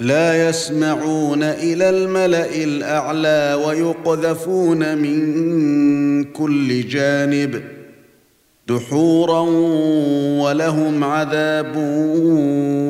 [0.00, 7.62] لا يسمعون إلى الملأ الأعلى ويقذفون من كل جانب
[8.68, 9.40] دحورا
[10.40, 11.76] ولهم عذاب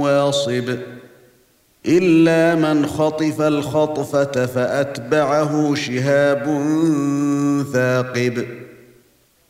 [0.02, 0.76] واصب
[1.86, 6.45] إلا من خطف الخطفة فأتبعه شهاب
[7.73, 8.45] ثاقب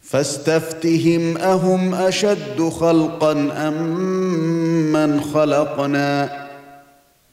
[0.03, 3.33] فاستفتهم أهم أشد خلقا
[3.69, 6.44] أم من خلقنا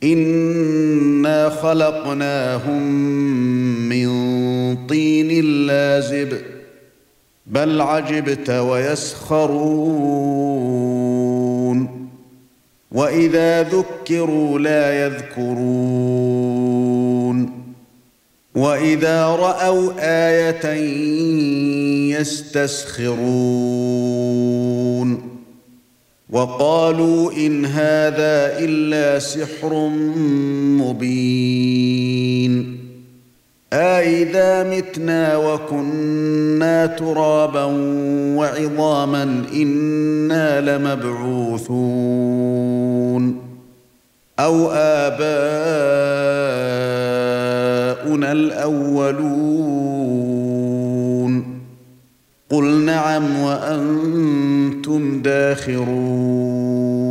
[0.03, 2.81] انا خلقناهم
[3.89, 4.07] من
[4.87, 6.37] طين لازب
[7.47, 9.61] بل عجبت ويسخرون.
[12.91, 15.91] واذا ذكروا لا يذكرون.
[18.55, 20.65] واذا راوا إيه
[22.19, 23.21] يستسخرون.
[26.31, 29.89] وقالوا إن هذا إلا سحر
[30.79, 32.77] مبين.
[33.73, 37.63] أإذا متنا وكنا ترابا
[38.37, 41.71] وعظاما إنا لمبعوثون.
[44.39, 45.11] أو آباؤنا
[48.31, 49.51] الأولون.
[52.49, 54.10] قل نعم وأنتم
[55.21, 57.01] داخرون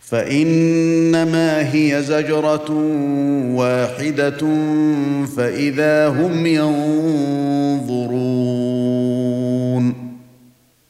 [0.00, 2.70] فإنما هي زجرة
[3.54, 4.38] واحدة
[5.36, 8.10] فإذا هم ينظرون.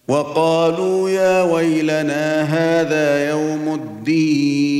[0.08, 4.79] وقالوا يا ويلنا هذا يوم الدين.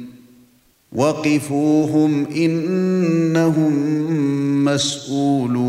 [0.91, 3.73] وقفوهم انهم
[4.65, 5.61] مسئولون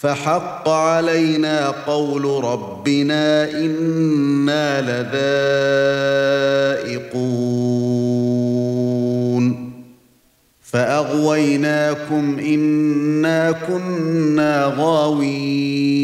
[0.00, 4.80] فحق علينا قول ربنا إنا
[6.80, 7.30] لذائقون.
[10.60, 16.00] فأغويناكم إنا كنا غاوين.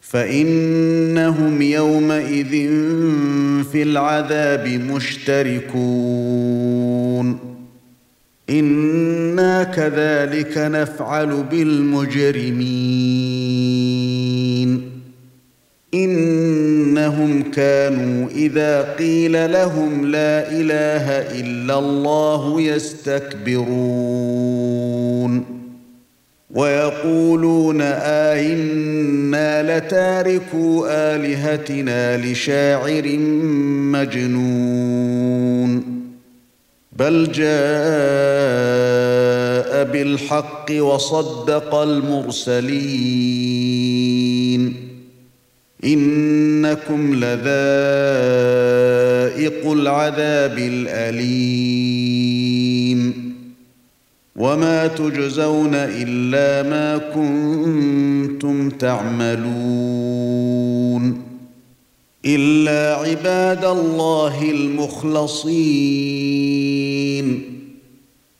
[0.00, 2.50] فإنهم يومئذ
[3.72, 5.90] في العذاب مشتركون.
[8.50, 12.60] أنا كذلك نفعل بالمجرمين
[15.94, 21.10] انهم كانوا اذا قيل لهم لا اله
[21.40, 24.10] الا الله يستكبرون
[26.50, 33.18] ويقولون ائنا لتاركو الهتنا لشاعر
[33.92, 35.89] مجنون
[37.00, 37.50] بل جاء
[39.84, 42.60] بالحق وصدق المرسلين.
[45.84, 47.30] إنكم لذائق
[49.72, 52.10] العذاب الأليم.
[54.36, 59.50] وما تجزون إلا ما كنتم تعملون.
[62.26, 65.60] إلا عباد الله المخلصين.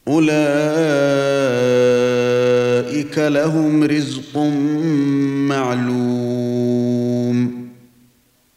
[0.08, 0.30] أولئك
[3.18, 4.38] لهم رزق
[5.48, 7.50] معلوم.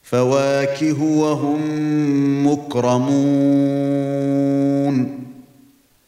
[0.03, 1.61] فواكه وهم
[2.47, 3.13] مكرمون.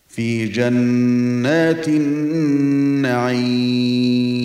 [0.07, 4.44] في جنات النعيم.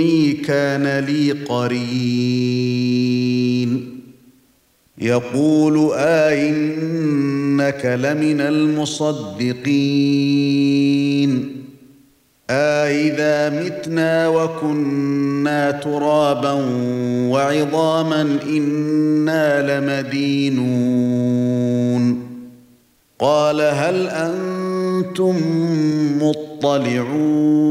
[0.00, 2.90] إني كان لي قرين.
[4.98, 9.60] يقول آئنك آه لمن المصدقين.
[12.50, 16.52] أإذا آه متنا وكنا ترابا
[17.30, 20.60] وعظاما إنا لمدينون.
[23.18, 25.36] قال هل أنتم
[26.22, 27.70] مطلعون؟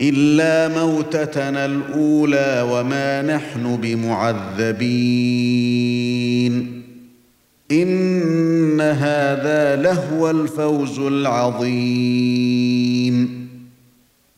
[0.00, 4.80] إلا موتتنا الأولى وما نحن بمعذبين.
[7.72, 11.70] إن هذا لهو الفوز العظيم.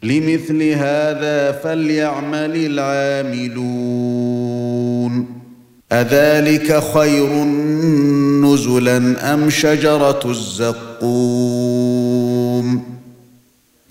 [0.02, 3.82] لمثل هذا فليعمل العاملون.
[5.92, 7.44] أذلك خير
[8.42, 10.92] نزلا أم شجرة الزقوم؟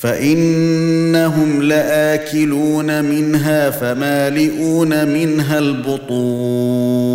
[0.00, 7.10] فإنهم لآكلون منها فمالئون منها البطون.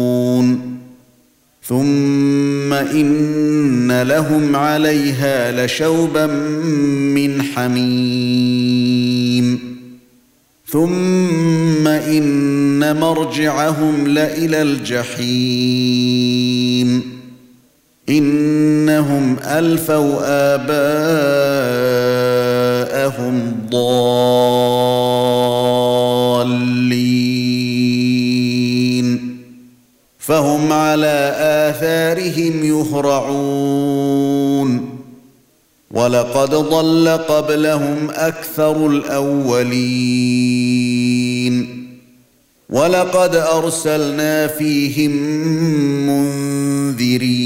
[1.63, 6.25] ثم إن لهم عليها لشوبا
[7.15, 8.95] من حميم.
[10.67, 15.95] ثم إن مرجعهم لإلى الجحيم.
[18.09, 20.19] إنهم ألفوا
[20.55, 22.44] آباءهم
[23.69, 24.25] ضالين
[30.19, 31.35] فهم على
[31.69, 34.15] آثارهم يهرعون
[35.91, 40.45] ولقد ضل قبلهم أكثر الأولين
[42.69, 45.11] ولقد أرسلنا فيهم
[46.07, 47.45] منذرين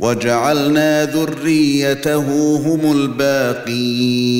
[0.00, 4.30] وجعلنا ذريته هم الباقين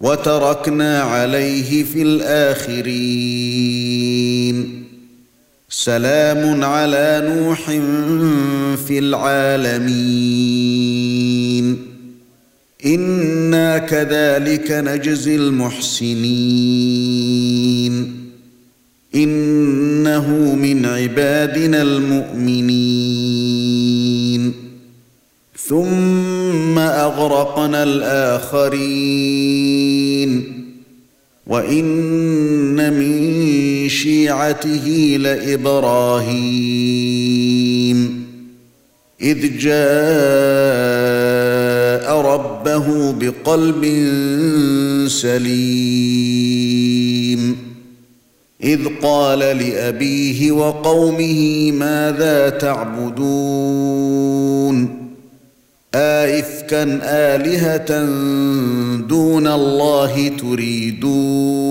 [0.00, 3.42] وتركنا عليه في الآخرين.
[5.68, 7.70] سلام على نوح
[8.86, 9.92] في العالمين.
[12.86, 16.22] إنا كذلك نجزي المحسنين.
[19.14, 24.52] إنه من عبادنا المؤمنين.
[25.68, 30.42] ثم أغرقنا الآخرين.
[31.46, 36.32] وإن من شيعته لإبراهيم.
[39.22, 39.72] إذ جاء
[42.20, 43.84] ربه بقلب
[45.08, 46.52] سليم.
[48.62, 53.92] إذ قال لأبيه وقومه ماذا تعبدون؟
[55.94, 58.04] آئفكا آلهة
[59.06, 61.62] دون الله تريدون؟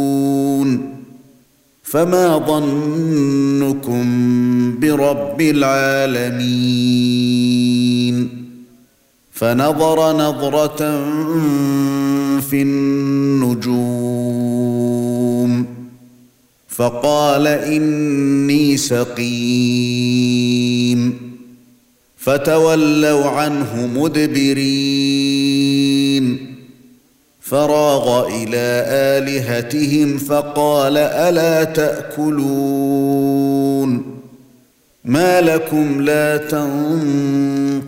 [1.83, 4.05] فما ظنكم
[4.79, 6.91] برب العالمين؟
[9.31, 10.77] فنظر نظرة
[12.39, 14.12] في النجوم.
[16.75, 19.21] فقال إني سقيم.
[22.17, 25.51] فتولوا عنه مدبرين.
[27.41, 32.61] فراغ إلى آلهتهم فقال ألا تأكلون؟
[35.05, 37.81] ما لكم لا تنطقون.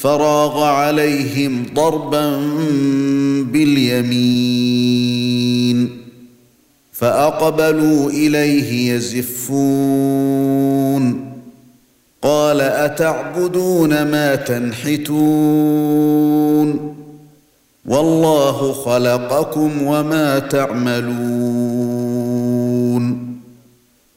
[0.00, 2.36] فراغ عليهم ضربا
[3.52, 4.80] باليمين
[6.92, 10.40] فأقبلوا إليه يزفون
[12.22, 15.10] قال أتعبدون ما تنحتون
[17.86, 21.80] والله خلقكم وما تعملون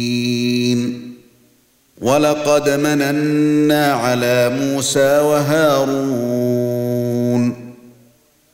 [2.01, 6.45] ولقد مننا على موسى وهارون.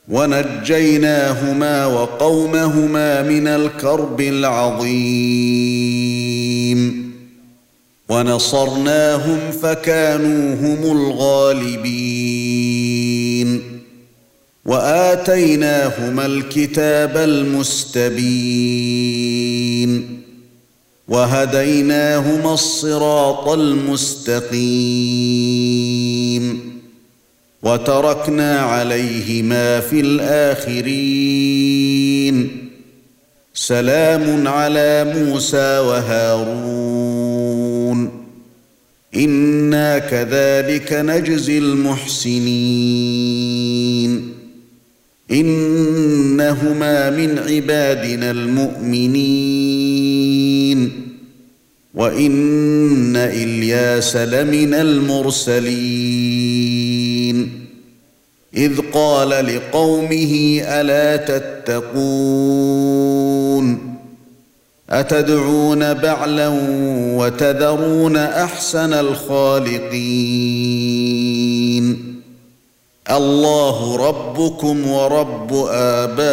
[0.10, 5.42] ونجيناهما وقومهما من الكرب العظيم.
[8.12, 12.22] ونصرناهم فكانوا هم الغالبين.
[14.66, 18.22] وآتيناهما الكتاب المستبين.
[21.08, 24.62] وهديناهما الصراط المستقيم.
[27.64, 31.12] وتركنا عليهما في الآخرين.
[33.54, 37.51] سلام على موسى وهارون.
[39.16, 42.52] أنا كذلك نجزي المحسنين
[45.32, 49.52] انهما من عبادنا المؤمنين
[51.94, 56.32] وان الياس لمن المرسلين
[58.58, 62.32] اذ قال لقومه الا تتقون
[64.92, 66.48] أتدعون بعلا
[67.18, 70.22] وتذرون أحسن الخالقين؟
[73.12, 76.28] الله ربكم ورب آبائكم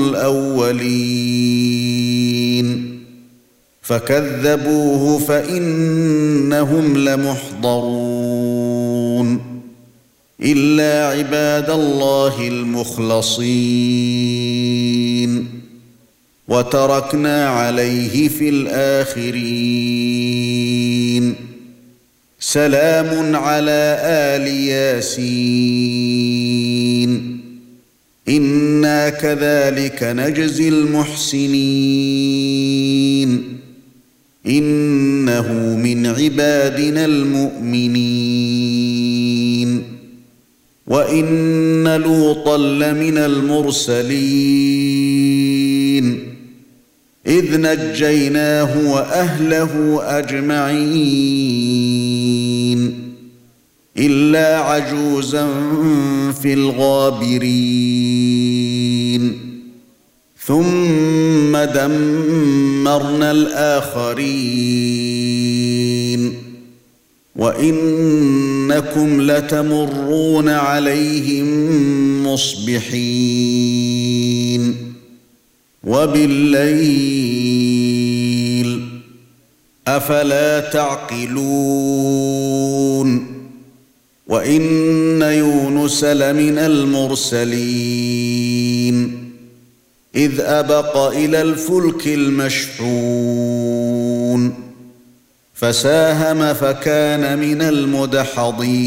[0.00, 0.74] الأولين.
[3.82, 9.40] فكذبوه فإنهم لمحضرون.
[10.40, 14.93] إلا عباد الله المخلصين.
[16.48, 19.44] وتركنا عليه في الآخرين.
[22.40, 26.04] سلام على آل ياسين.
[28.28, 31.54] إنا كذلك نجزي المحسنين.
[34.46, 38.34] إنه من عبادنا المؤمنين.
[40.86, 45.03] وإن لوطا لمن المرسلين.
[47.26, 50.74] إذ نجيناه وأهله أجمعين
[53.98, 55.46] إلا عجوزا
[56.42, 57.54] في الغابرين.
[60.46, 64.74] ثم دمرنا الآخرين.
[67.36, 71.46] وإنكم لتمرون عليهم
[72.26, 73.64] مصبحين.
[75.84, 77.74] وبالليل
[79.88, 81.44] أفلا تعقلون
[84.26, 88.04] وإن يونس لمن المرسلين
[90.14, 93.54] إذ أبق إلى الفلك المشحون
[95.54, 98.84] فساهم فكان من المدحضين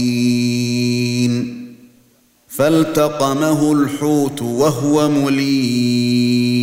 [2.48, 6.57] فالتقمه الحوت وهو مليم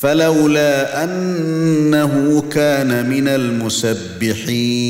[0.00, 4.80] فلولا أنه كان من المسبحين.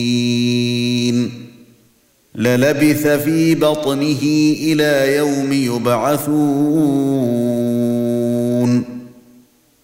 [2.35, 4.23] للبث في بطنه
[4.63, 6.31] إلى يوم يبعثون.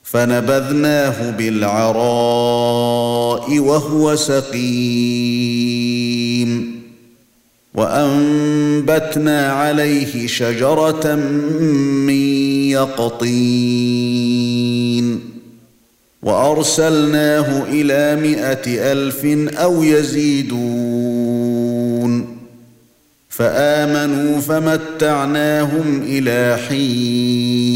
[0.03, 1.99] فنبذناه بالعراء
[3.59, 5.67] وهو سقيم.
[7.75, 11.15] وأنبتنا عليه شجرة
[12.07, 12.15] من
[12.71, 14.76] يقطين.
[16.23, 19.25] وأرسلناه إلى مائه ألف
[19.59, 21.17] أو يزيدون.
[23.29, 27.67] فآمنوا فمتعناهم إلى حين.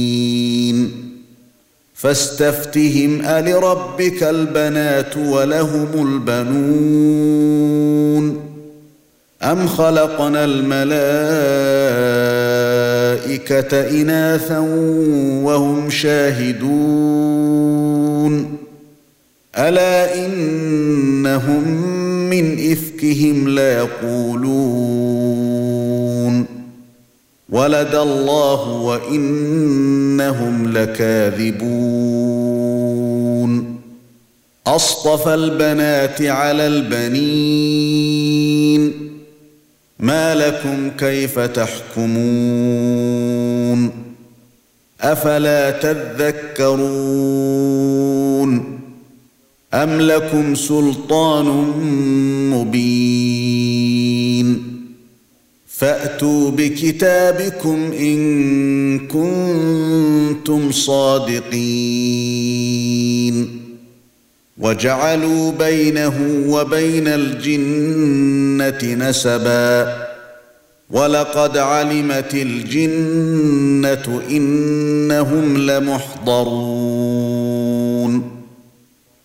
[1.94, 7.40] فاستفتهم ألربك البنات ولهم البنون؟
[9.42, 10.44] أم خلقنا
[13.20, 14.58] الملائكة إناثا
[15.44, 16.70] وهم شاهدون.
[19.58, 21.68] ألا إنهم
[22.30, 24.50] من إفكهم ليقولون.
[27.48, 31.70] ولد الله وإنهم لكاذبون.
[34.66, 38.00] أصطفى البنات على البنين.
[40.00, 42.10] ما لكم كيف تحكمون
[45.00, 47.20] أفلا تذكرون
[49.74, 51.46] أم لكم سلطان
[52.50, 53.90] مبين
[55.68, 62.00] فأتوا بكتابكم إن كنتم صادقين
[64.60, 69.96] وجعلوا بينه وبين الجنة نسبا.
[70.90, 77.20] ولقد علمت الجنة إنهم لمحضرون.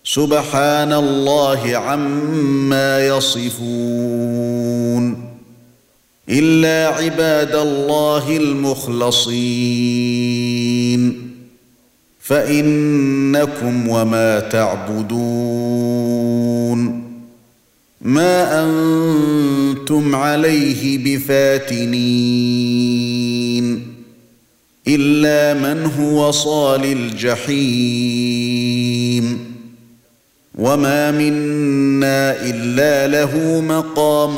[0.04, 4.56] سبحان الله عما يصفون.
[6.30, 11.25] إلا عباد الله المخلصين.
[12.26, 15.16] فإنكم وما تعبدون
[18.02, 21.96] ما أنتم عليه بفاتنين
[24.88, 28.36] إلا من هو صال الجحيم
[30.56, 34.36] وما منا إلا له مقام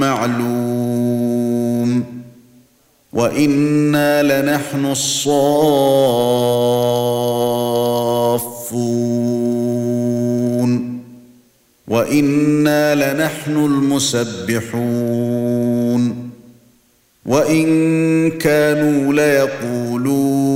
[0.00, 1.49] معلوم
[3.12, 5.40] وأنا لنحن الصافون
[11.88, 15.10] وأنا لنحن المسبحون
[17.26, 20.50] وان كانوا ليقولون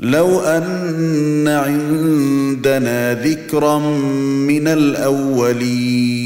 [0.00, 3.78] لو ان عندنا ذكرا
[4.48, 6.18] من الاولين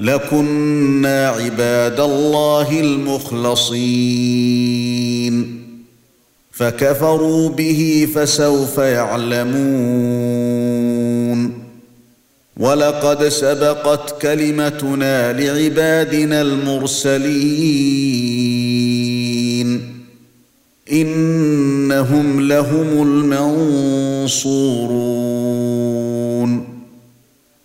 [0.00, 4.00] لكنا عباد الله المخلصين.
[6.52, 9.60] فكفروا به فسوف يعلمون.
[12.56, 17.30] ولقد سبقت كلمتنا لعبادنا المرسلين.
[20.92, 24.30] إنهم لهم المنصورون.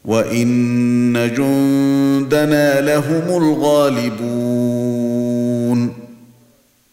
[0.05, 4.85] وان جندنا لهم الغالبون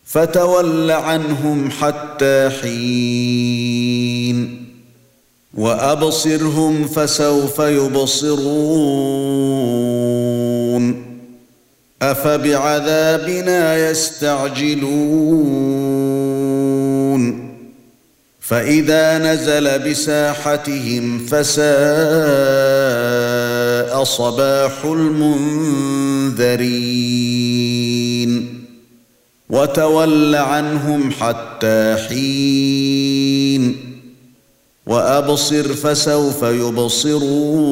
[0.05, 3.53] فتول عنهم حتى حين
[5.55, 9.03] وابصرهم فسوف يبصرون
[12.03, 15.33] افبعذابنا يستعجلون
[18.41, 23.02] فاذا نزل بساحتهم فساء
[24.05, 24.85] صباح
[27.23, 28.63] المنذرين
[29.51, 33.77] وتول عنهم حتى حين
[34.87, 37.63] وأبصر فسوف يبصرون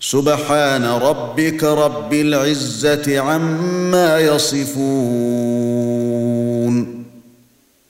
[0.00, 5.68] سبحان ربك رب العزة عما يصفون